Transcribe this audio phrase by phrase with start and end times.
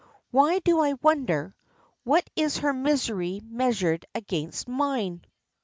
[0.31, 1.55] "Why do I wonder?
[2.05, 5.23] What is her misery measured against mine?"